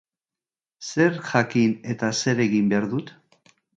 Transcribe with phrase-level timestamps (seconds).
[0.91, 3.13] Zer jakin eta zer egin behar dut?